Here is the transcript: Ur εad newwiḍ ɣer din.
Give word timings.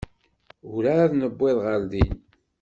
Ur 0.73 0.83
εad 0.95 1.11
newwiḍ 1.15 1.57
ɣer 1.65 1.79
din. 1.91 2.15